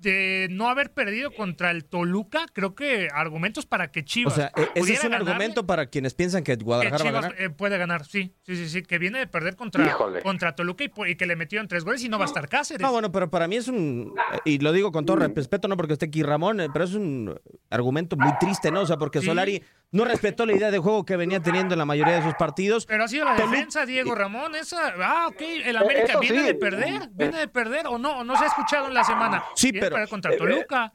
[0.00, 4.52] de no haber perdido contra el Toluca, creo que argumentos para que O Chivas sea,
[4.56, 7.22] e- ese es un ganarle, argumento para quienes piensan que que Guadalajara va a Chivas
[7.32, 7.42] ganar.
[7.42, 10.22] eh, puede ganar, sí, sí, sí, sí, que viene de perder contra, Híjole.
[10.22, 12.80] contra Toluca y, que le metieron tres goles y no va a estar Cáceres.
[12.82, 15.94] No, bueno, pero para mí es un, y lo digo con todo respeto, no porque
[15.94, 17.38] esté aquí Ramón, eh, pero es un
[17.70, 18.80] argumento muy triste, ¿no?
[18.82, 19.26] O sea, porque Sí.
[19.26, 22.34] Solari no respetó la idea de juego que venía teniendo en la mayoría de sus
[22.34, 22.86] partidos.
[22.86, 26.46] Pero ha sido la defensa, Diego Ramón, esa, ah, ok, el América eso viene sí.
[26.46, 29.42] de perder, viene de perder o no, o no se ha escuchado en la semana.
[29.54, 30.92] Sí, de pero- perder contra eh, Toluca.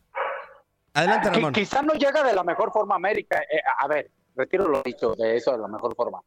[0.93, 1.53] Adelante, Qui- Ramón.
[1.53, 3.41] Quizá no llega de la mejor forma América.
[3.41, 6.21] Eh, a ver, retiro lo dicho de eso de la mejor forma.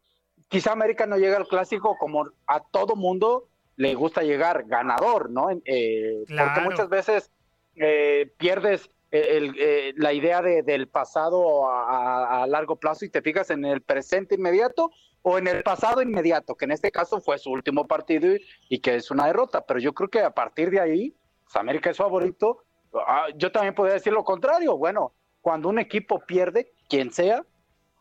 [0.49, 5.49] Quizá América no llega al clásico como a todo mundo le gusta llegar ganador, ¿no?
[5.65, 6.51] Eh, Claro.
[6.55, 7.31] Porque muchas veces
[7.77, 13.23] eh, pierdes eh, el- eh, la idea de- del pasado a largo plazo y te
[13.23, 14.91] fijas en el presente inmediato
[15.23, 18.79] o en el pasado inmediato, que en este caso fue su último partido y, y
[18.81, 19.65] que es una derrota.
[19.65, 21.15] Pero yo creo que a partir de ahí,
[21.47, 22.65] pues, América es favorito.
[22.95, 24.77] Ah, yo también podría decir lo contrario.
[24.77, 27.45] Bueno, cuando un equipo pierde, quien sea,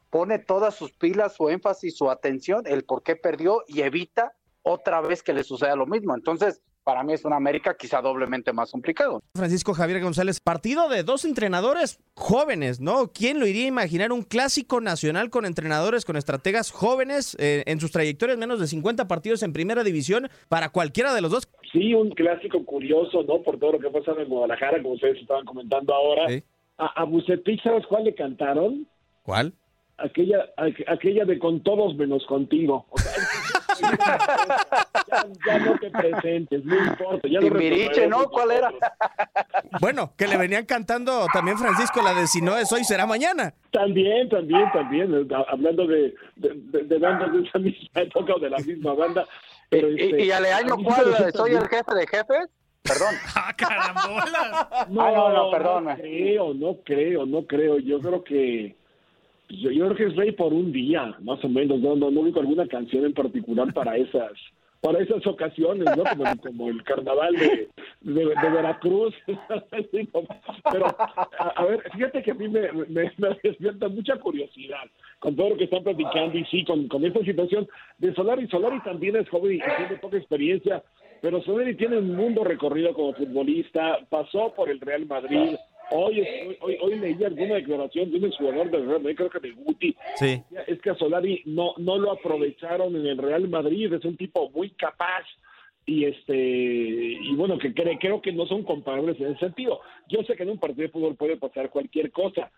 [0.10, 5.02] pone todas sus pilas, su énfasis, su atención, el por qué perdió y evita otra
[5.02, 6.16] vez que le suceda lo mismo.
[6.16, 9.22] Entonces, para mí es una América quizá doblemente más complicado.
[9.34, 13.12] Francisco Javier González, partido de dos entrenadores jóvenes, ¿no?
[13.12, 17.80] ¿Quién lo iría a imaginar un clásico nacional con entrenadores, con estrategas jóvenes eh, en
[17.82, 21.50] sus trayectorias, menos de 50 partidos en primera división para cualquiera de los dos?
[21.74, 23.42] Sí, un clásico curioso, ¿no?
[23.42, 26.28] Por todo lo que ha pasado en Guadalajara, como ustedes estaban comentando ahora.
[26.78, 28.88] A, a Bucetich, ¿sabes cuál le cantaron?
[29.24, 29.54] ¿Cuál?
[29.98, 32.86] Aquella, aqu- aquella de con todos menos contigo.
[32.90, 33.12] O sea,
[35.08, 37.28] ya, ya no te presentes, no importa.
[37.28, 38.26] Ya Timbiriche, ¿no?
[38.30, 38.72] ¿Cuál era?
[39.82, 43.54] Bueno, que le venían cantando también Francisco la de si no es hoy será mañana.
[43.72, 45.14] También, también, también.
[45.14, 48.58] eh, ha- Hablando de, de, de- de bandas de esa misma época o de la
[48.60, 49.26] misma banda.
[49.70, 51.32] Pero, Y, este, y Aleaño, a mí ¿cuál?
[51.34, 52.48] ¿Soy el jefe de jefes?
[52.84, 53.16] Perdón.
[53.36, 54.88] ¡Ah, carambola!
[54.90, 55.88] No, Ah, no, no, no perdón.
[55.96, 57.80] creo, no creo, no creo.
[57.80, 58.76] Yo creo que
[59.50, 61.80] yo, creo que es rey por un día, más o menos.
[61.80, 64.32] No, no, no ubico alguna canción en particular para esas
[64.86, 66.04] para esas ocasiones, ¿no?
[66.44, 67.70] Como, el- carnaval de,
[68.04, 69.16] Veracruz.
[70.72, 70.86] Pero,
[71.40, 74.84] a, ver, fíjate que a mí me, me, despierta mucha curiosidad
[75.18, 78.48] con todo lo que están platicando y sí, con, con esta situación de Solari.
[78.48, 80.84] Solari también es joven y tiene poca experiencia,
[81.20, 85.56] pero Solari tiene un mundo recorrido como futbolista, pasó por el Real Madrid.
[85.92, 86.28] Hoy,
[86.62, 89.96] hoy, hoy, leí alguna declaración de un jugador del Real Madrid, creo que de Guti,
[90.16, 90.42] Sí.
[90.68, 94.50] es que a Solari no, no lo aprovecharon en el Real Madrid, es un tipo
[94.50, 95.24] muy capaz,
[95.86, 100.24] y este y bueno que cre- creo que no son comparables en ese sentido yo
[100.24, 102.52] sé que en un partido de fútbol puede pasar cualquier cosa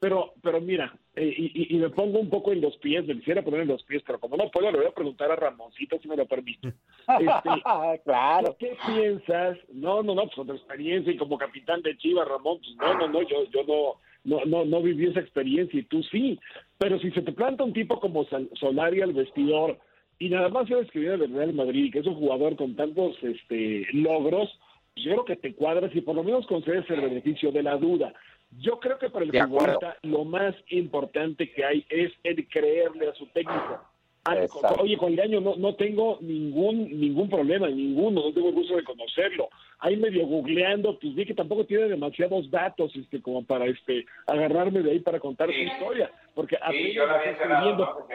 [0.00, 3.60] pero pero mira eh, y, me pongo un poco en los pies me quisiera poner
[3.62, 6.16] en los pies pero como no puedo le voy a preguntar a Ramoncito si me
[6.16, 6.72] lo permite
[7.18, 7.50] Este,
[8.04, 9.58] claro ¿qué piensas?
[9.74, 12.94] no no no pues con tu experiencia y como capitán de Chivas Ramón pues no
[12.94, 16.38] no no yo yo no no, no, no viví esa experiencia y tú sí.
[16.76, 19.78] Pero si se te planta un tipo como Solari al vestidor
[20.20, 22.76] y nada más sabes que viene del Real Madrid y que es un jugador con
[22.76, 24.50] tantos este, logros,
[24.94, 27.78] pues yo creo que te cuadras y por lo menos concedes el beneficio de la
[27.78, 28.12] duda.
[28.58, 33.14] Yo creo que para el futbolista lo más importante que hay es el creerle a
[33.14, 33.80] su técnico.
[34.24, 34.82] Ah, Exacto.
[34.82, 38.84] Oye, con Leaño no, no tengo ningún ningún problema, ninguno, no tengo el gusto de
[38.84, 39.48] conocerlo.
[39.78, 44.82] Ahí medio googleando, pues vi que tampoco tiene demasiados datos este como para este agarrarme
[44.82, 48.06] de ahí para contar su historia, porque apenas está escribiendo,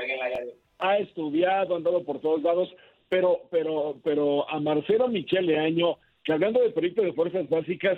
[0.80, 2.70] ha estudiado, ha andado por todos lados,
[3.10, 7.98] pero pero pero a Marcelo Michel Leaño, que hablando de proyecto de fuerzas básicas,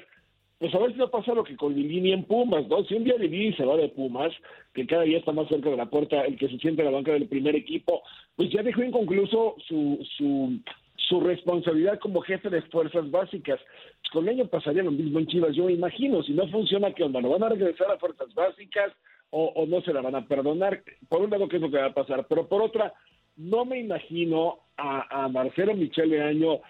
[0.59, 2.83] pues a ver si no pasa lo que con Lilini en Pumas, ¿no?
[2.85, 4.33] Si un día Lilini se va de Pumas,
[4.73, 6.97] que cada día está más cerca de la puerta el que se siente en la
[6.97, 8.01] banca del primer equipo,
[8.35, 10.59] pues ya dejó inconcluso su, su,
[10.95, 13.59] su responsabilidad como jefe de fuerzas básicas.
[14.01, 16.23] Pues con Leaño pasaría lo mismo en Chivas, yo me imagino.
[16.23, 17.21] Si no funciona, ¿qué onda?
[17.21, 18.91] ¿Lo van a regresar a fuerzas básicas
[19.29, 20.83] o, no se la van a perdonar?
[21.09, 22.25] Por un lado, ¿qué es lo que va a pasar?
[22.27, 22.93] Pero por otra,
[23.35, 26.61] no me imagino a, Marcelo Michel Leaño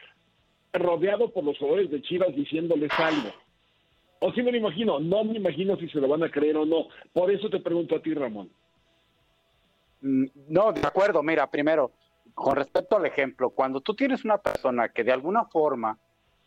[0.73, 3.29] rodeado por los jugadores de Chivas diciéndoles algo.
[4.19, 6.65] O sí me lo imagino, no me imagino si se lo van a creer o
[6.65, 6.87] no.
[7.13, 8.49] Por eso te pregunto a ti, Ramón.
[10.01, 11.21] Mm, No, de acuerdo.
[11.21, 11.91] Mira, primero,
[12.33, 15.97] con respecto al ejemplo, cuando tú tienes una persona que de alguna forma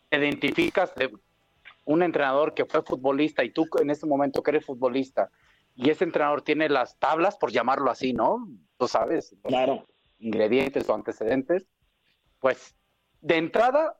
[0.08, 1.10] te identificas de
[1.84, 5.30] un entrenador que fue futbolista y tú en ese momento que eres futbolista
[5.74, 8.48] y ese entrenador tiene las tablas, por llamarlo así, ¿no?
[8.76, 9.86] Tú sabes, Claro.
[10.18, 11.66] ingredientes o antecedentes,
[12.38, 12.74] pues
[13.20, 13.98] de entrada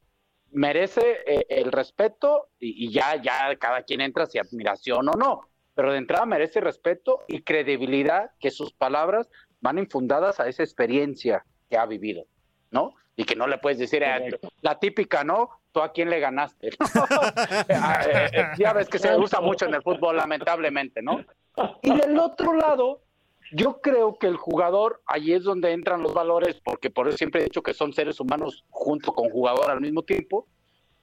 [0.50, 5.42] merece eh, el respeto y, y ya, ya cada quien entra si admiración o no,
[5.74, 11.44] pero de entrada merece respeto y credibilidad que sus palabras van infundadas a esa experiencia
[11.68, 12.24] que ha vivido,
[12.70, 12.94] ¿no?
[13.16, 15.50] Y que no le puedes decir, eh, la típica, ¿no?
[15.72, 16.70] ¿Tú a quién le ganaste?
[17.82, 21.24] Ah, eh, eh, ya ves que se usa mucho en el fútbol, lamentablemente, ¿no?
[21.82, 23.02] Y del otro lado,
[23.52, 27.40] yo creo que el jugador, ahí es donde entran los valores, porque por eso siempre
[27.40, 30.46] he dicho que son seres humanos junto con jugador al mismo tiempo,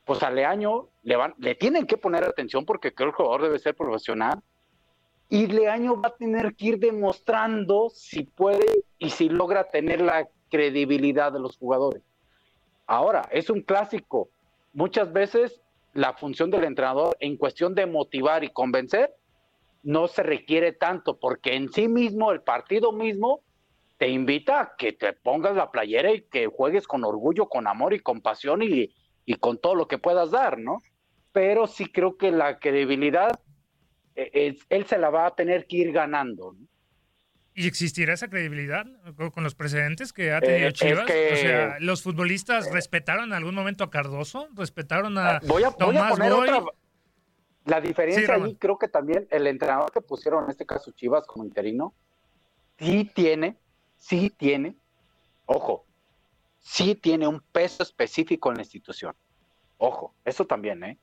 [0.06, 3.42] pues a Leaño le, van, le tienen que poner atención porque creo que el jugador
[3.44, 4.42] debe ser profesional.
[5.30, 8.66] Y Leaño va a tener que ir demostrando si puede
[8.98, 12.02] y si logra tener la credibilidad de los jugadores.
[12.86, 14.30] Ahora, es un clásico.
[14.72, 15.60] Muchas veces
[15.94, 19.14] la función del entrenador en cuestión de motivar y convencer
[19.88, 23.42] no se requiere tanto porque en sí mismo el partido mismo
[23.98, 27.94] te invita a que te pongas la playera y que juegues con orgullo, con amor
[27.94, 28.94] y con pasión y,
[29.26, 30.82] y con todo lo que puedas dar, ¿no?
[31.32, 33.40] Pero sí creo que la credibilidad,
[34.16, 36.52] eh, es- él se la va a tener que ir ganando.
[36.52, 36.68] ¿no?
[37.54, 38.86] ¿Y existirá esa credibilidad
[39.34, 41.06] con- los precedentes que ha tenido Eh, es Chivas?
[41.06, 44.50] que- O sea, ¿los futbolistas respetaron en algún momento a Cardoso?
[44.54, 46.50] ¿Respetaron a Ah, Voy a, voy a Tomás poner Boy?
[46.50, 46.72] otra.
[47.68, 51.26] La diferencia Sí, ahí creo que también el entrenador que pusieron en este caso Chivas
[51.28, 51.94] como interino,
[52.80, 53.58] sí tiene,
[53.98, 54.76] sí tiene,
[55.46, 55.86] ojo,
[56.60, 59.14] sí tiene un peso específico en la institución.
[59.78, 60.98] Ojo, eso también, ¿eh?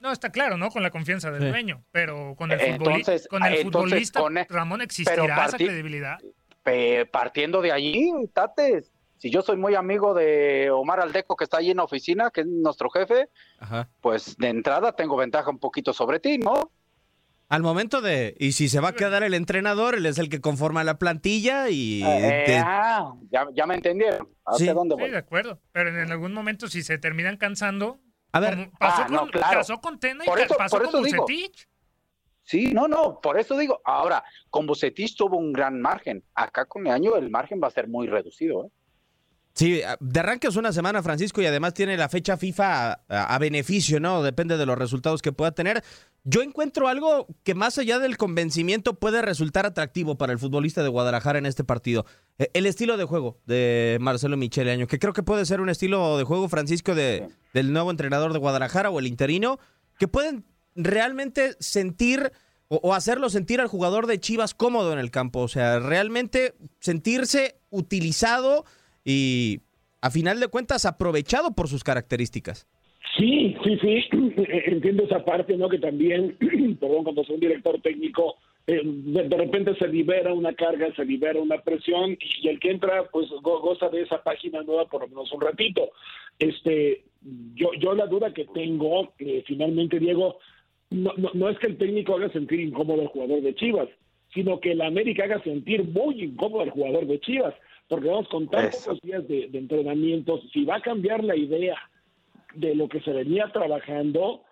[0.00, 0.70] No, está claro, ¿no?
[0.70, 1.48] Con la confianza del Sí.
[1.48, 5.44] dueño, pero con el, futboli- entonces- con el entonces, futbolista, con e- Ramón, pero ¿existirá
[5.44, 6.18] esa credibilidad?
[7.12, 8.82] Partiendo de allí, Tate,
[9.22, 12.40] si yo soy muy amigo de Omar Aldeco que está allí en la oficina, que
[12.40, 13.28] es nuestro jefe,
[13.60, 13.88] Ajá.
[14.00, 16.72] pues de entrada tengo ventaja un poquito sobre ti, ¿no?
[17.48, 20.40] Al momento de, y si se va a quedar el entrenador, él es el que
[20.40, 22.02] conforma la plantilla y...
[22.02, 24.28] Eh, te- ah, ya, ya me entendieron.
[24.44, 24.74] ¿Hacia Sí.
[24.74, 25.10] dónde Sí, voy?
[25.12, 25.60] de acuerdo.
[25.70, 28.00] Pero en algún momento, si se terminan cansando.
[28.32, 28.70] A ver.
[28.80, 29.58] pasó, Ah, no, con, claro.
[29.60, 31.22] pasó con Tena y Por ca- eso- pasó por con digo.
[31.22, 31.68] Bucetich.
[32.42, 36.24] Sí, no, no, por eso digo, ahora, con Bucetich tuvo un gran margen.
[36.34, 38.68] Acá con año el margen va a ser muy reducido, ¿eh?
[39.54, 43.38] Sí, de arranque es una semana, Francisco, y además tiene la fecha FIFA a, a
[43.38, 44.22] beneficio, ¿no?
[44.22, 45.84] Depende de los resultados que pueda tener.
[46.24, 50.88] Yo encuentro algo que más allá del convencimiento puede resultar atractivo para el futbolista de
[50.88, 52.06] Guadalajara en este partido.
[52.38, 55.68] Eh, El estilo de juego de Marcelo Michele Año, que creo que puede ser un
[55.68, 59.58] estilo de juego, Francisco, de, del nuevo entrenador de Guadalajara o el interino,
[59.98, 60.44] que pueden
[60.74, 62.32] realmente sentir
[62.68, 65.40] o, o hacerlo sentir al jugador de Chivas cómodo en el campo.
[65.40, 68.64] O sea, realmente sentirse utilizado
[69.04, 69.60] y
[70.00, 72.66] a final de cuentas aprovechado por sus características.
[73.18, 74.04] Sí, sí, sí,
[74.66, 75.68] entiendo esa parte, ¿no?
[75.68, 76.36] Que también,
[76.80, 78.36] perdón, cuando soy un director técnico,
[78.66, 83.04] eh, de, repente se libera una carga, se libera una presión y el que entra,
[83.10, 85.90] pues go- goza de esa página nueva por lo menos un ratito.
[86.38, 87.04] Este,
[87.54, 90.38] yo, yo la duda que tengo, eh, finalmente, Diego,
[90.90, 93.88] no, no, no es que el técnico haga sentir incómodo al jugador de Chivas,
[94.32, 97.54] sino que el América haga sentir muy incómodo al jugador de Chivas,
[97.92, 101.76] porque vamos con tantos días de, de entrenamientos, si va a cambiar la idea
[102.54, 104.44] de lo que se venía trabajando,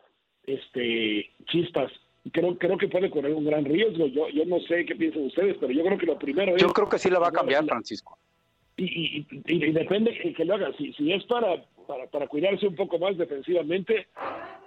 [0.46, 1.90] este, chispas,
[2.32, 4.06] creo, creo que puede correr un gran riesgo.
[4.08, 6.60] Yo, yo no sé qué piensan ustedes, pero yo creo que lo primero es...
[6.60, 8.18] Yo creo que sí la va a cambiar, Francisco.
[8.76, 10.70] Y, y, y- y depende que, que lo haga.
[10.76, 14.06] Si, si es para, para, para cuidarse un poco más defensivamente,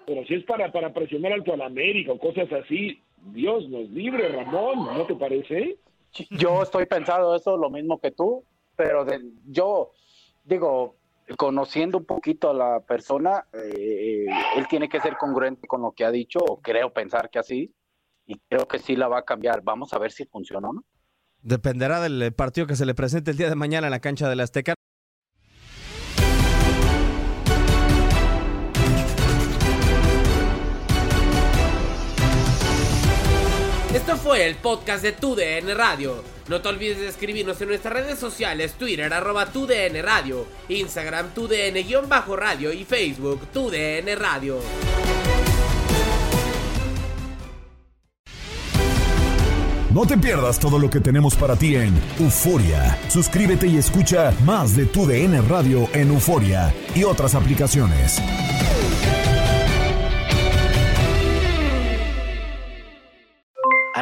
[0.07, 2.99] pero si es para, para presionar alto al América o cosas así,
[3.33, 5.77] Dios nos libre, Ramón, ¿no te parece?
[6.31, 8.43] Yo estoy pensando eso, lo mismo que tú,
[8.75, 9.91] pero de- yo
[10.43, 10.95] digo,
[11.37, 14.25] conociendo un poquito a la persona, eh,
[14.57, 17.73] él tiene que ser congruente con lo que ha dicho, o creo pensar que así,
[18.25, 19.61] y creo que sí la va a cambiar.
[19.63, 20.83] Vamos a ver si funciona o no.
[21.41, 24.39] Dependerá del partido que se le presente el día de mañana en la cancha del
[24.39, 24.75] Azteca.
[34.23, 36.23] Fue el podcast de Tu DN Radio.
[36.47, 41.33] No te olvides de escribirnos en nuestras redes sociales, Twitter, arroba Tu DN Radio, Instagram,
[41.33, 44.59] Tu DN-radio y Facebook, Tu DN Radio.
[49.93, 52.97] No te pierdas todo lo que tenemos para ti en Euforia.
[53.09, 58.21] Suscríbete y escucha más de tu DN Radio en Euforia y otras aplicaciones.